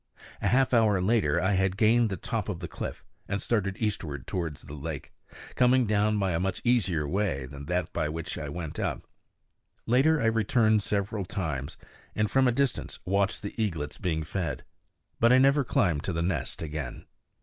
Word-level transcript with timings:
A 0.41 0.47
half 0.47 0.73
hour 0.73 0.99
later 0.99 1.39
I 1.39 1.51
had 1.51 1.77
gained 1.77 2.09
the 2.09 2.17
top 2.17 2.49
of 2.49 2.59
the 2.59 2.67
cliff 2.67 3.05
and 3.27 3.39
started 3.39 3.77
eastward 3.79 4.25
towards 4.25 4.63
the 4.63 4.73
lake, 4.73 5.13
coming 5.53 5.85
down 5.85 6.17
by 6.17 6.31
a 6.31 6.39
much 6.39 6.59
easier 6.65 7.07
way 7.07 7.45
than 7.45 7.65
that 7.67 7.93
by 7.93 8.09
which 8.09 8.35
I 8.35 8.49
went 8.49 8.79
up. 8.79 9.03
Later 9.85 10.19
I 10.19 10.25
returned 10.25 10.81
several 10.81 11.23
times, 11.23 11.77
and 12.15 12.31
from 12.31 12.47
a 12.47 12.51
distance 12.51 12.97
watched 13.05 13.43
the 13.43 13.53
eaglets 13.61 13.99
being 13.99 14.23
fed. 14.23 14.63
But 15.19 15.31
I 15.31 15.37
never 15.37 15.63
climbed 15.63 16.03
to 16.05 16.13
the 16.13 16.23
nest 16.23 16.63
again. 16.63 17.05